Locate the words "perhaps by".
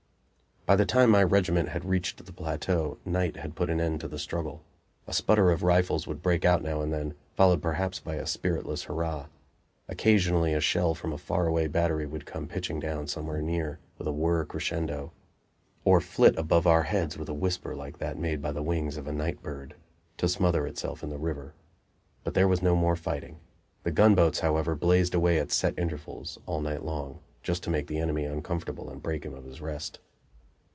7.63-8.15